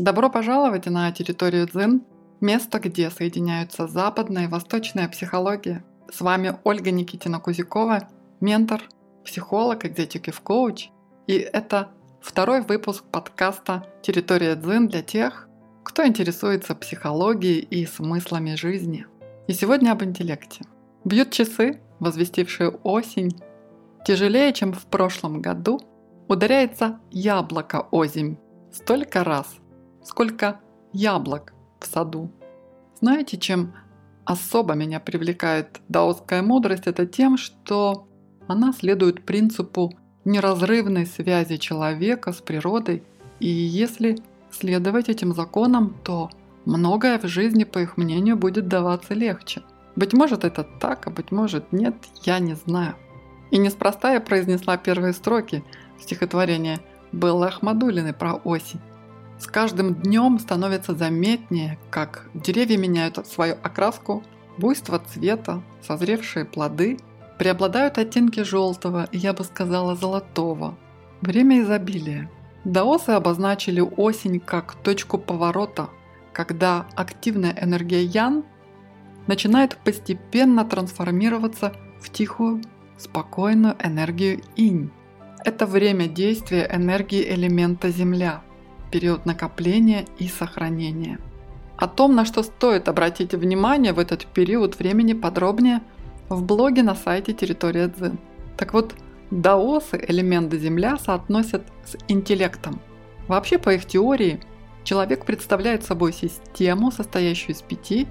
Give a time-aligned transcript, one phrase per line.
[0.00, 2.02] Добро пожаловать на территорию Дзин,
[2.40, 5.84] место, где соединяются западная и восточная психология.
[6.10, 8.08] С вами Ольга Никитина Кузякова,
[8.40, 8.80] ментор,
[9.26, 10.88] психолог, экзекутив коуч.
[11.26, 11.90] И это
[12.22, 15.48] второй выпуск подкаста «Территория Дзин» для тех,
[15.84, 19.04] кто интересуется психологией и смыслами жизни.
[19.48, 20.64] И сегодня об интеллекте.
[21.04, 23.38] Бьют часы, возвестившие осень.
[24.06, 25.78] Тяжелее, чем в прошлом году,
[26.26, 28.38] ударяется яблоко озимь.
[28.72, 29.60] Столько раз,
[30.04, 30.60] сколько
[30.92, 32.30] яблок в саду.
[33.00, 33.74] Знаете, чем
[34.24, 36.86] особо меня привлекает даосская мудрость?
[36.86, 38.08] Это тем, что
[38.46, 39.92] она следует принципу
[40.24, 43.02] неразрывной связи человека с природой,
[43.38, 44.18] и если
[44.50, 46.30] следовать этим законам, то
[46.64, 49.62] многое в жизни, по их мнению, будет даваться легче.
[49.96, 52.96] Быть может это так, а быть может нет, я не знаю.
[53.50, 55.64] И неспроста я произнесла первые строки
[55.98, 56.80] стихотворения
[57.12, 58.80] Беллы Ахмадулиной про осень.
[59.40, 64.22] С каждым днем становится заметнее, как деревья меняют свою окраску,
[64.58, 66.98] буйство цвета, созревшие плоды,
[67.38, 70.76] преобладают оттенки желтого и, я бы сказала, золотого.
[71.22, 72.30] Время изобилия.
[72.64, 75.88] Даосы обозначили осень как точку поворота,
[76.34, 78.44] когда активная энергия Ян
[79.26, 82.60] начинает постепенно трансформироваться в тихую,
[82.98, 84.90] спокойную энергию Инь.
[85.46, 88.42] Это время действия энергии элемента Земля–
[88.90, 91.18] период накопления и сохранения.
[91.76, 95.80] О том, на что стоит обратить внимание в этот период времени подробнее
[96.28, 98.18] в блоге на сайте Территория Дзин.
[98.56, 98.94] Так вот,
[99.30, 102.80] даосы элементы Земля соотносят с интеллектом.
[103.28, 104.40] Вообще, по их теории,
[104.84, 108.06] человек представляет собой систему, состоящую из пяти.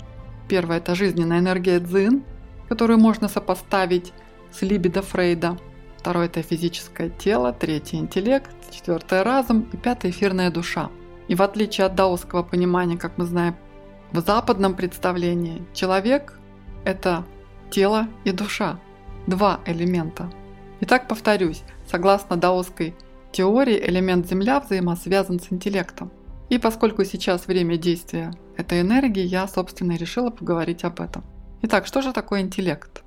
[0.48, 2.24] Первая– это жизненная энергия Дзин,
[2.68, 4.14] которую можно сопоставить
[4.52, 5.58] с либидо Фрейда–
[6.00, 10.90] Второе– это физическое тело, третье– интеллект, четвертое– разум и пятое– эфирная душа.
[11.28, 13.58] И в отличие от даосского понимания, как мы знаем,
[14.14, 16.40] в западном представлении человек–
[16.86, 17.26] это
[17.70, 18.80] тело и душа,
[19.28, 20.32] два элемента.
[20.80, 22.96] Итак, повторюсь, согласно даосской
[23.34, 26.12] теории, элемент Земля взаимосвязан с интеллектом.
[26.48, 31.26] И поскольку сейчас время действия этой энергии, я, собственно, решила поговорить об этом.
[31.62, 33.04] Итак, что же такое интеллект?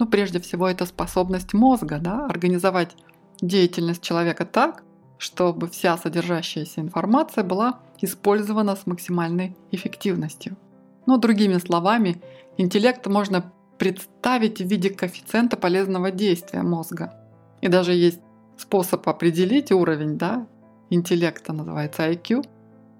[0.00, 2.96] Ну, прежде всего, это способность мозга да, организовать
[3.42, 4.82] деятельность человека так,
[5.18, 10.56] чтобы вся содержащаяся информация была использована с максимальной эффективностью.
[11.04, 12.22] Но другими словами,
[12.56, 17.12] интеллект можно представить в виде коэффициента полезного действия мозга.
[17.60, 18.20] И даже есть
[18.56, 20.46] способ определить уровень да,
[20.88, 22.46] интеллекта, называется IQ.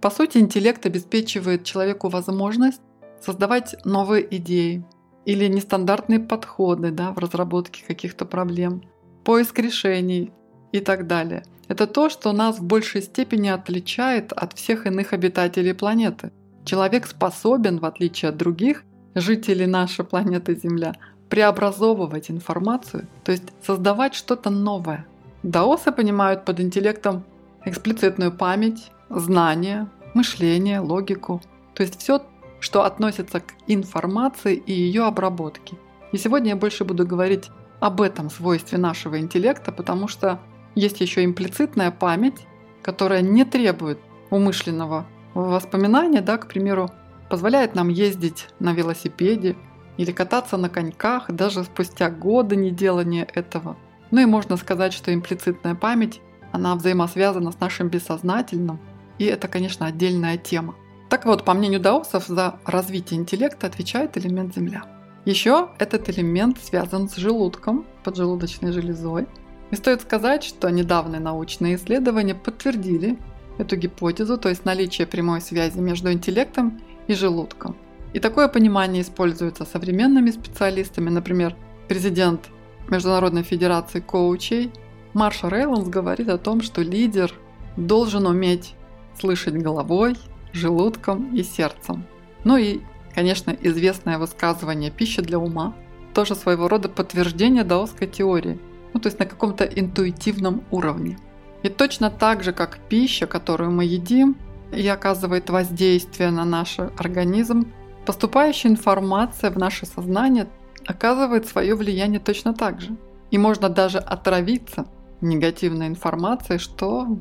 [0.02, 2.82] По сути, интеллект обеспечивает человеку возможность
[3.22, 4.84] создавать новые идеи,
[5.24, 8.82] или нестандартные подходы да, в разработке каких-то проблем,
[9.24, 10.32] поиск решений
[10.72, 11.44] и так далее.
[11.68, 16.32] Это то, что нас в большей степени отличает от всех иных обитателей планеты.
[16.64, 20.94] Человек способен, в отличие от других жителей нашей планеты Земля,
[21.28, 25.06] преобразовывать информацию, то есть создавать что-то новое.
[25.42, 27.24] Даосы понимают под интеллектом
[27.64, 31.40] эксплицитную память, знания, мышление, логику,
[31.74, 32.20] то есть все
[32.60, 35.76] что относится к информации и ее обработке.
[36.12, 37.50] И сегодня я больше буду говорить
[37.80, 40.40] об этом свойстве нашего интеллекта, потому что
[40.74, 42.46] есть еще имплицитная память,
[42.82, 43.98] которая не требует
[44.30, 46.90] умышленного воспоминания, да, к примеру,
[47.28, 49.56] позволяет нам ездить на велосипеде
[49.96, 53.76] или кататься на коньках даже спустя годы неделания этого.
[54.10, 56.20] Ну и можно сказать, что имплицитная память,
[56.52, 58.80] она взаимосвязана с нашим бессознательным,
[59.18, 60.74] и это, конечно, отдельная тема.
[61.10, 64.84] Так вот, по мнению даосов, за развитие интеллекта отвечает элемент Земля.
[65.24, 69.26] Еще этот элемент связан с желудком, поджелудочной железой.
[69.72, 73.18] И стоит сказать, что недавние научные исследования подтвердили
[73.58, 77.76] эту гипотезу, то есть наличие прямой связи между интеллектом и желудком.
[78.12, 81.56] И такое понимание используется современными специалистами, например,
[81.88, 82.48] президент
[82.88, 84.72] Международной Федерации коучей
[85.12, 87.34] Марша Рейландс говорит о том, что лидер
[87.76, 88.74] должен уметь
[89.18, 90.16] слышать головой,
[90.52, 92.04] желудком и сердцем.
[92.44, 92.80] Ну и,
[93.14, 95.74] конечно, известное высказывание «пища для ума»
[96.14, 98.58] тоже своего рода подтверждение даосской теории,
[98.92, 101.18] ну то есть на каком-то интуитивном уровне.
[101.62, 104.36] И точно так же, как пища, которую мы едим,
[104.72, 107.72] и оказывает воздействие на наш организм,
[108.06, 110.48] поступающая информация в наше сознание
[110.86, 112.96] оказывает свое влияние точно так же.
[113.30, 114.86] И можно даже отравиться
[115.20, 117.18] негативной информацией, что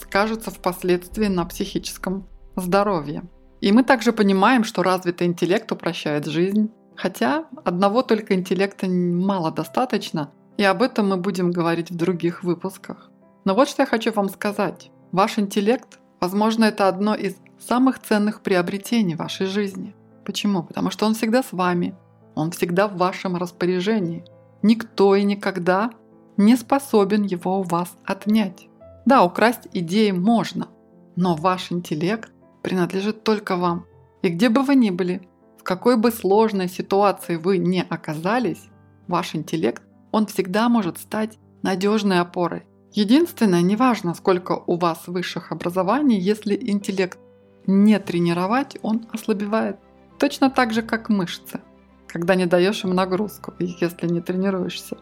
[0.00, 2.26] скажется впоследствии на психическом
[2.56, 3.24] здоровье.
[3.60, 6.70] И мы также понимаем, что развитый интеллект упрощает жизнь.
[6.96, 13.10] Хотя одного только интеллекта мало достаточно, и об этом мы будем говорить в других выпусках.
[13.44, 14.90] Но вот что я хочу вам сказать.
[15.10, 19.96] Ваш интеллект Возможно, это одно из самых ценных приобретений вашей жизни.
[20.24, 20.62] Почему?
[20.62, 21.96] Потому что он всегда с вами,
[22.36, 24.24] он всегда в вашем распоряжении.
[24.62, 25.90] Никто и никогда
[26.36, 28.68] не способен его у вас отнять.
[29.04, 30.68] Да, украсть идеи можно,
[31.16, 32.31] но ваш интеллект
[32.62, 33.86] принадлежит только вам.
[34.22, 35.28] И где бы вы ни были,
[35.58, 38.68] в какой бы сложной ситуации вы не оказались,
[39.08, 42.64] ваш интеллект, он всегда может стать надежной опорой.
[42.92, 47.18] Единственное, неважно, сколько у вас высших образований, если интеллект
[47.66, 49.78] не тренировать, он ослабевает.
[50.18, 51.60] Точно так же, как мышцы,
[52.06, 54.98] когда не даешь им нагрузку, если не тренируешься.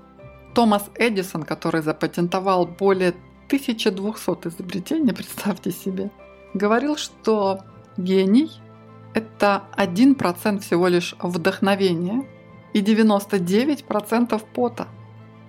[0.54, 3.10] Томас Эдисон, который запатентовал более
[3.46, 6.10] 1200 изобретений, представьте себе,
[6.54, 7.60] говорил, что
[7.96, 8.50] гений–
[9.14, 12.24] это 1% всего лишь вдохновения
[12.72, 14.88] и 99% пота.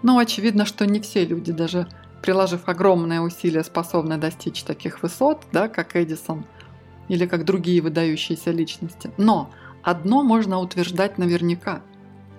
[0.04, 1.88] Но очевидно, что не все люди, даже
[2.22, 6.46] приложив огромные усилия, способны достичь таких высот, да, как Эдисон
[7.08, 9.12] или как другие выдающиеся личности.
[9.18, 9.52] Но
[9.84, 11.82] одно можно утверждать наверняка.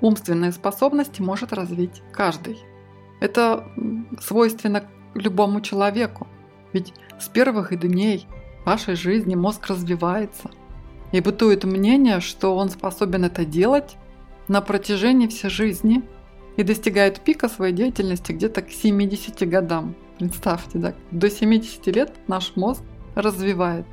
[0.01, 2.59] Умственные способности может развить каждый.
[3.21, 3.69] Это
[4.21, 6.27] свойственно любому человеку.
[6.73, 8.27] Ведь с первых дней
[8.65, 10.51] вашей жизни мозг развивается.
[11.13, 13.97] И бытует мнение, что он способен это делать
[14.49, 16.03] на протяжении всей жизни
[16.57, 19.95] и достигает пика своей деятельности где-то к 70 годам.
[20.19, 22.83] Представьте, да, до 70 лет наш мозг
[23.15, 23.87] развивает.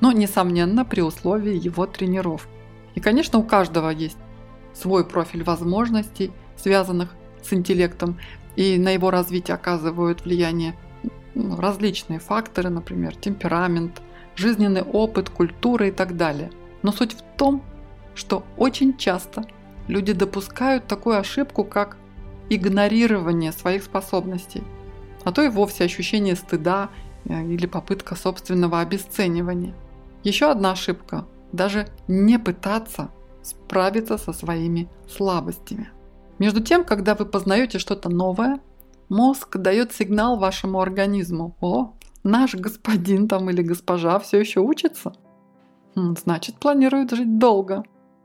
[0.00, 2.48] Но, несомненно, при условии его тренировки.
[2.94, 4.18] И, конечно, у каждого есть
[4.74, 8.18] свой профиль возможностей, связанных с интеллектом,
[8.56, 10.74] и на его развитие оказывают влияние
[11.34, 14.00] ну, различные факторы, например, темперамент,
[14.36, 16.50] жизненный опыт, культура и так далее.
[16.82, 17.62] Но суть в том,
[18.14, 19.44] что очень часто
[19.88, 21.96] люди допускают такую ошибку, как
[22.48, 24.62] игнорирование своих способностей,
[25.24, 26.90] а то и вовсе ощущение стыда
[27.24, 29.74] э, или попытка собственного обесценивания.
[30.24, 33.10] Еще одна ошибка– даже не пытаться
[33.42, 35.90] справиться со своими слабостями.
[36.38, 38.60] Между тем, когда вы познаете что-то новое,
[39.10, 41.54] мозг дает сигнал вашему организму.
[41.60, 41.92] О,
[42.22, 45.12] наш господин там или госпожа все еще учится.
[45.94, 47.84] Значит, планирует жить долго.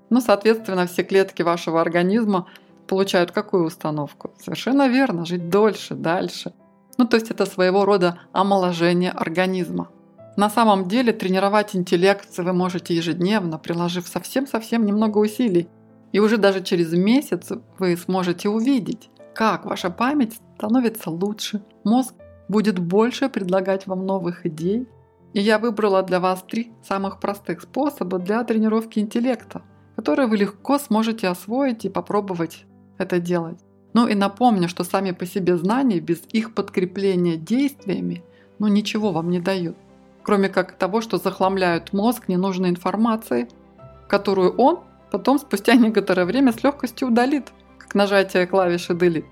[0.10, 2.48] Ну, соответственно, все клетки вашего организма
[2.88, 4.32] получают какую установку?
[4.38, 6.54] Совершенно верно, жить дольше, дальше.
[6.98, 9.90] Ну, то есть это своего рода омоложение организма.
[10.38, 15.68] На самом деле тренировать интеллект вы можете ежедневно, приложив совсем-совсем немного усилий.
[16.12, 22.14] И уже даже через месяц вы сможете увидеть, как ваша память становится лучше, мозг
[22.48, 24.88] будет больше предлагать вам новых идей.
[25.34, 29.64] И я выбрала для вас три самых простых способа для тренировки интеллекта,
[29.96, 32.66] которые вы легко сможете освоить и попробовать
[32.98, 33.60] это делать.
[33.94, 38.24] Ну и напомню, что сами по себе знания без их подкрепления действиями
[38.60, 39.76] ну ничего вам не дают.
[40.24, 43.48] Кроме как того, что захламляют мозг ненужной информацией,
[44.08, 44.80] которую он
[45.12, 49.26] потом спустя некоторое время с легкостью удалит, как нажатие клавиши Delete.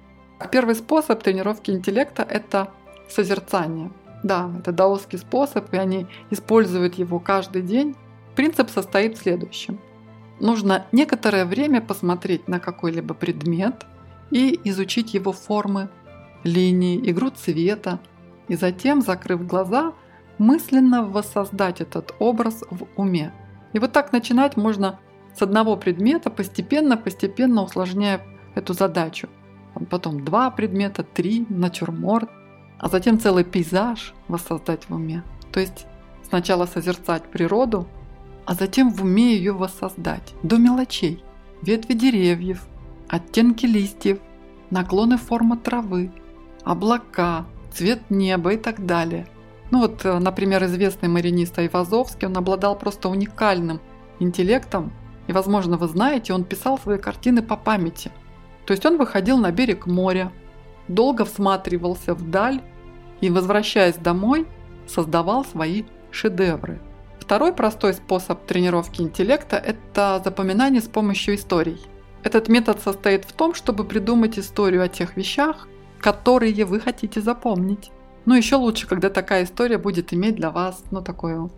[0.52, 2.70] Первый способ тренировки интеллекта– это
[3.10, 3.92] созерцание.
[4.24, 7.96] Да, это даосский способ, и они используют его каждый день.
[8.36, 9.80] Принцип состоит в следующем.
[10.40, 13.86] Нужно некоторое время посмотреть на какой-либо предмет
[14.32, 15.90] и изучить его формы,
[16.44, 18.00] линии, игру цвета,
[18.48, 19.94] и затем, закрыв глаза,
[20.38, 23.32] мысленно воссоздать этот образ в уме.
[23.74, 25.00] И вот так начинать можно
[25.36, 28.22] с одного предмета, постепенно-постепенно усложняя
[28.56, 29.30] эту задачу.
[29.90, 32.30] Потом два предмета, три, натюрморт,
[32.80, 35.24] а затем целый пейзаж воссоздать в уме.
[35.52, 35.86] То есть
[36.28, 37.88] сначала созерцать природу,
[38.46, 41.24] а затем в уме ее воссоздать до мелочей.
[41.62, 42.68] Ветви деревьев,
[43.08, 44.20] оттенки листьев,
[44.70, 46.12] наклоны формы травы,
[46.64, 49.28] облака, цвет неба и так далее.
[49.72, 53.80] Ну вот, э, например, известный маринист Айвазовский, он обладал просто уникальным
[54.20, 54.92] интеллектом
[55.28, 58.12] и, возможно, вы знаете, он писал свои картины по памяти.
[58.66, 60.32] То есть он выходил на берег моря,
[60.88, 62.62] долго всматривался вдаль
[63.22, 64.48] и, возвращаясь домой,
[64.88, 66.80] создавал свои шедевры.
[67.20, 71.80] Второй простой способ тренировки интеллекта– это запоминание с помощью историй.
[72.24, 75.68] Этот метод состоит в том, чтобы придумать историю о тех вещах,
[76.00, 77.92] которые вы хотите запомнить.
[78.26, 81.52] Ну, еще лучше, когда такая история будет иметь для вас, ну, такую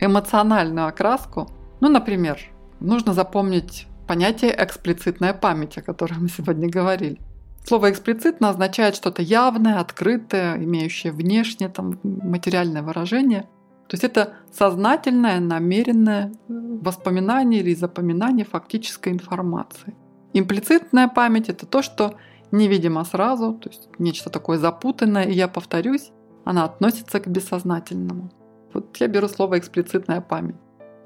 [0.00, 1.48] эмоциональную окраску.
[1.80, 2.38] Ну, например,
[2.80, 7.20] нужно запомнить понятие эксплицитная память, о котором мы сегодня говорили.
[7.64, 13.42] Слово эксплицитно означает что-то явное, открытое, имеющее внешнее там, материальное выражение.
[13.88, 19.94] То есть это сознательное, намеренное воспоминание или запоминание фактической информации.
[20.32, 22.14] Имплицитная память– это то, что
[22.50, 26.10] невидимо сразу, то есть нечто такое запутанное, и я повторюсь,
[26.44, 28.30] она относится к бессознательному.
[28.72, 30.56] Вот я беру слово «эксплицитная память».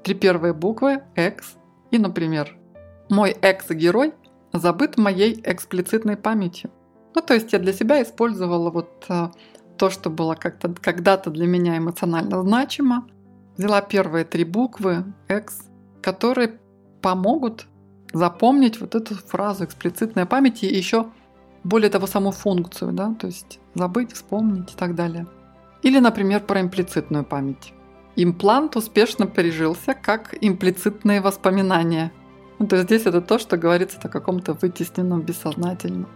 [0.03, 1.55] Три первые буквы– «экс»
[1.91, 2.57] и, например,
[3.09, 4.13] «мой экс-герой
[4.53, 6.71] забыт моей эксплицитной памятью».
[7.15, 9.29] Ну, то есть я для себя использовала вот э,
[9.77, 13.07] то, что было как-то когда-то для меня эмоционально значимо.
[13.57, 15.69] Взяла первые три буквы «экс»,
[16.01, 16.59] которые
[17.01, 17.67] помогут
[18.13, 21.07] запомнить вот эту фразу эксплицитная память и еще
[21.63, 25.27] более того саму функцию, да, то есть забыть, вспомнить и так далее.
[25.81, 27.73] Или, например, про имплицитную память.
[28.15, 32.11] Имплант успешно пережился как имплицитные воспоминания.
[32.59, 36.07] Ну, то есть здесь это то, что говорится о каком-то вытесненном бессознательном.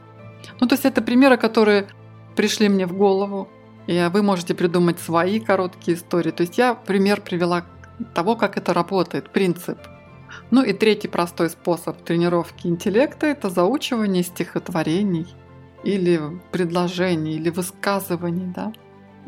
[0.60, 1.88] Ну, то есть это примеры, которые
[2.36, 3.50] пришли мне в голову,
[3.88, 6.32] и вы можете придумать свои короткие истории.
[6.32, 7.66] То есть я пример привела
[8.14, 9.78] того, как это работает, принцип.
[10.52, 15.28] Ну и третий простой способ тренировки интеллекта– это заучивание стихотворений
[15.84, 16.20] или
[16.52, 18.74] предложений, или высказываний, да.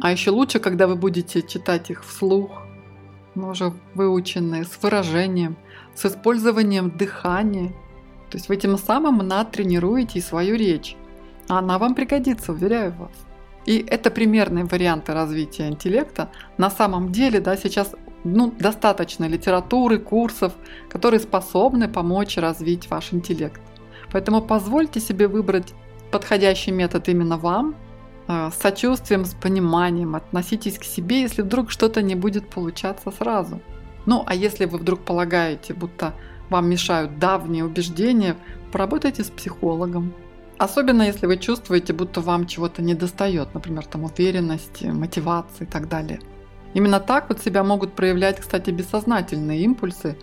[0.01, 2.51] А еще лучше, когда вы будете читать их вслух,
[3.36, 5.58] ну, уже выученные, с выражением,
[6.00, 7.70] с использованием дыхания.
[8.29, 10.96] То есть вы тем самым натренируете свою речь.
[11.48, 13.12] А она вам пригодится, уверяю вас.
[13.65, 16.29] И это примерные варианты развития интеллекта.
[16.58, 20.53] На самом деле, да, сейчас ну, достаточно литературы, курсов,
[20.89, 23.62] которые способны помочь развить ваш интеллект.
[24.12, 25.74] Поэтому позвольте себе выбрать
[26.12, 27.75] подходящий метод именно вам–
[28.29, 33.60] Э, с сочувствием, с пониманием относитесь к себе, если вдруг что-то не будет получаться сразу.
[34.10, 36.16] Ну, а если вы вдруг полагаете, будто
[36.50, 38.36] вам мешают давние убеждения,
[38.72, 40.16] поработайте с психологом.
[40.58, 46.20] Особенно если вы чувствуете, будто вам чего-то недостает, например, там уверенности, мотивации и так далее.
[46.74, 50.18] Именно так вот себя могут проявлять, кстати, бессознательные импульсы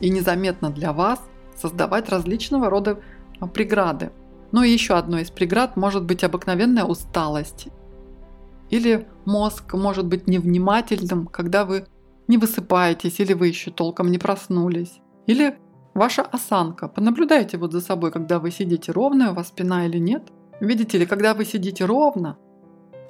[0.00, 1.18] и незаметно для вас
[1.56, 3.00] создавать различного рода
[3.54, 4.10] преграды.
[4.52, 7.68] Ну и еще одной из преград может быть обыкновенная усталость.
[8.68, 11.86] Или мозг может быть невнимательным, когда вы
[12.30, 15.00] не высыпаетесь или вы еще толком не проснулись.
[15.26, 15.58] Или
[15.94, 16.88] ваша осанка.
[16.88, 20.22] Понаблюдайте вот за собой, когда вы сидите ровно, у вас спина или нет.
[20.60, 22.38] Видите ли, когда вы сидите ровно,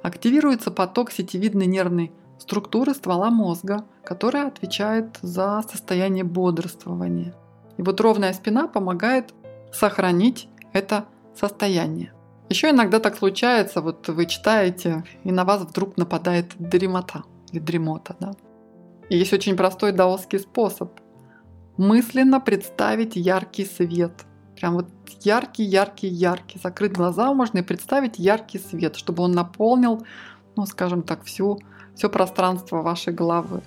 [0.03, 7.35] активируется поток сетевидной нервной структуры ствола мозга, которая отвечает за состояние бодрствования.
[7.77, 9.33] И вот ровная спина помогает
[9.71, 12.13] сохранить это состояние.
[12.49, 18.15] Еще иногда так случается, вот вы читаете, и на вас вдруг нападает дремота или дремота.
[18.19, 18.31] Да?
[19.15, 20.89] Есть очень простой даосский способ.
[21.75, 24.13] Мысленно представить яркий свет.
[24.55, 24.87] Прям вот
[25.19, 26.59] яркий, яркий, яркий.
[26.63, 30.05] Закрыть глаза можно и представить яркий свет, чтобы он наполнил,
[30.55, 31.59] ну, скажем так, всю,
[31.93, 33.63] все пространство вашей головы.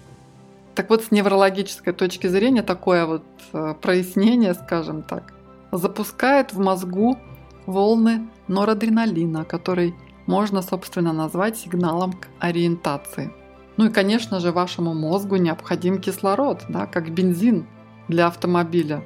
[0.75, 5.35] Так вот, с неврологической точки зрения, такое вот э, прояснение, скажем так,
[5.73, 7.19] запускает в мозгу
[7.67, 9.95] волны норадреналина, который
[10.27, 13.31] можно, собственно, назвать сигналом к ориентации.
[13.77, 17.67] Ну и, конечно же, вашему мозгу необходим кислород, да, как бензин
[18.09, 19.03] для автомобиля.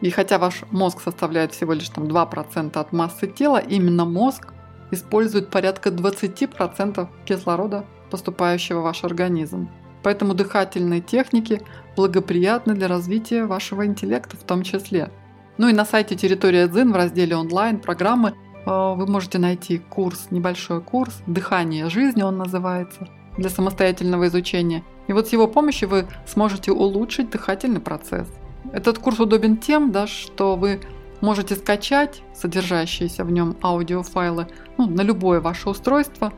[0.00, 4.52] И хотя ваш мозг составляет всего лишь там, 2% от массы тела, именно мозг
[4.90, 9.70] использует порядка 20% кислорода, поступающего в ваш организм.
[10.02, 11.62] Поэтому дыхательные техники
[11.96, 15.10] благоприятны для развития вашего интеллекта в том числе–
[15.58, 18.34] ну и на сайте Территория Дзин в разделе онлайн программы э,
[18.66, 24.84] вы можете найти курс, небольшой курс «Дыхание жизни» он называется, для самостоятельного изучения.
[25.08, 28.28] И вот с его помощью вы сможете улучшить дыхательный процесс.
[28.72, 30.80] Этот курс удобен тем, да, что вы
[31.20, 36.32] можете скачать содержащиеся в нем аудиофайлы ну, на любое ваше устройство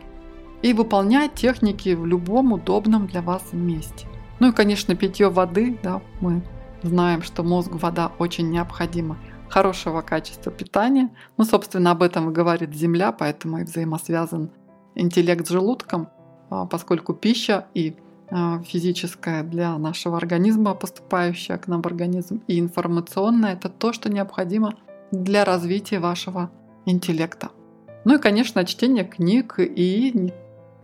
[0.62, 4.06] и выполнять техники в любом удобном для вас месте.
[4.40, 6.42] Ну и, конечно, питье воды, да, мы
[6.82, 9.16] знаем, что мозгу вода очень необходима,
[9.48, 11.10] хорошего качества питания.
[11.36, 14.50] Ну, собственно, об этом и говорит Земля, поэтому и взаимосвязан
[14.94, 16.08] интеллект с желудком,
[16.70, 17.96] поскольку пища и
[18.30, 24.10] а, физическая для нашего организма, поступающая к нам в организм, и информационная– это то, что
[24.10, 24.74] необходимо
[25.10, 26.50] для развития вашего
[26.86, 27.50] интеллекта.
[28.04, 30.32] Ну и, конечно, чтение книг и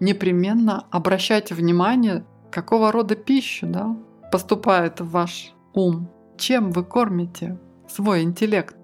[0.00, 3.96] непременно обращайте внимание, какого рода пища да,
[4.30, 7.58] поступает в ваш ум, чем вы кормите
[7.88, 8.76] свой интеллект.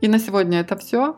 [0.00, 1.16] И на сегодня это все.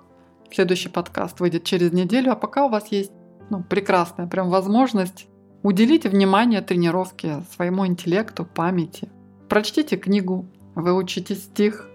[0.53, 3.13] Следующий подкаст выйдет через неделю, а пока у вас есть
[3.51, 5.27] ну, прекрасная прям возможность
[5.63, 9.09] уделить внимание тренировке своему интеллекту, памяти.
[9.49, 11.89] Прочтите книгу, выучите стих,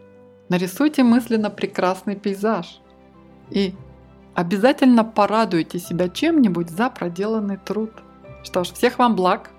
[0.50, 2.82] нарисуйте мысленно прекрасный пейзаж
[3.50, 3.76] и
[4.34, 7.92] обязательно порадуйте себя чем-нибудь за проделанный труд.
[8.44, 9.52] Что ж, всех вам благ,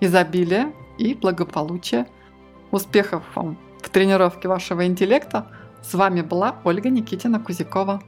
[0.00, 2.06] изобилия и благополучия–
[2.72, 5.46] Успехов вам в тренировке вашего интеллекта.
[5.82, 8.02] С вами была Ольга Никитина Кузякова.